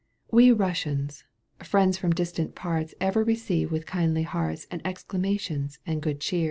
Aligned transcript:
We 0.31 0.49
Eussians, 0.49 1.25
friends 1.61 1.95
from 1.99 2.09
distant 2.15 2.55
parts 2.55 2.95
Ever 2.99 3.23
receive 3.23 3.71
with 3.71 3.85
kindly 3.85 4.23
hearts 4.23 4.65
And 4.71 4.81
exclamations 4.83 5.77
and 5.85 6.01
good 6.01 6.19
cheer. 6.19 6.39